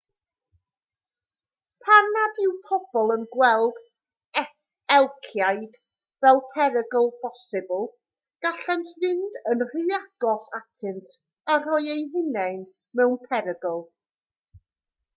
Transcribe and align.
pan 1.87 2.05
nad 2.13 2.39
yw 2.45 2.53
pobl 2.69 3.13
yn 3.15 3.25
gweld 3.35 3.77
elciaid 4.95 5.77
fel 6.25 6.41
perygl 6.55 7.11
posibl 7.27 7.85
gallent 8.47 8.91
fynd 9.05 9.39
yn 9.53 9.63
rhy 9.73 9.85
agos 9.99 10.49
atynt 10.61 11.17
a 11.53 11.59
rhoi 11.67 11.83
eu 11.99 12.03
hunain 12.17 12.65
mewn 13.01 13.15
perygl 13.29 13.79